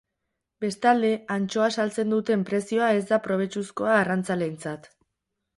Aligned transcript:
Bestalde, 0.63 1.11
antxoa 1.35 1.67
saltzen 1.83 2.15
duten 2.15 2.47
prezioa 2.49 2.89
ez 3.03 3.07
da 3.13 3.23
probetxuzkoa 3.29 3.95
arrantzaleentzat. 3.99 4.91